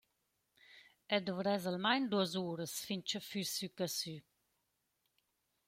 Eu 1.15 1.21
dovress 1.27 1.63
almain 1.71 2.03
duos 2.11 2.31
uras 2.51 2.73
fin 2.85 3.01
cha 3.07 3.19
füss 3.29 3.51
sü 3.57 3.67
casü. 3.77 4.17